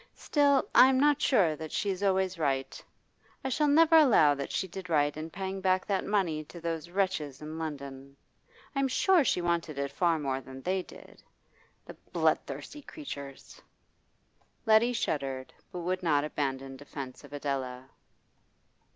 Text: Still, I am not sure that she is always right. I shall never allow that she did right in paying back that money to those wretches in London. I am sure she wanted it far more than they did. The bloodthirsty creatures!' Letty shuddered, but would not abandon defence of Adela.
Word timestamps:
Still, 0.15 0.67
I 0.73 0.87
am 0.87 0.99
not 0.99 1.21
sure 1.21 1.55
that 1.55 1.71
she 1.71 1.91
is 1.91 2.01
always 2.01 2.39
right. 2.39 2.83
I 3.43 3.49
shall 3.49 3.67
never 3.67 3.95
allow 3.95 4.33
that 4.33 4.51
she 4.51 4.67
did 4.67 4.89
right 4.89 5.15
in 5.15 5.29
paying 5.29 5.61
back 5.61 5.85
that 5.85 6.03
money 6.03 6.43
to 6.45 6.59
those 6.59 6.89
wretches 6.89 7.39
in 7.39 7.59
London. 7.59 8.15
I 8.75 8.79
am 8.79 8.87
sure 8.87 9.23
she 9.23 9.41
wanted 9.43 9.77
it 9.77 9.91
far 9.91 10.17
more 10.17 10.41
than 10.41 10.63
they 10.63 10.81
did. 10.81 11.21
The 11.85 11.93
bloodthirsty 12.13 12.81
creatures!' 12.81 13.61
Letty 14.65 14.93
shuddered, 14.93 15.53
but 15.71 15.81
would 15.81 16.01
not 16.01 16.23
abandon 16.23 16.77
defence 16.77 17.23
of 17.23 17.31
Adela. 17.31 17.87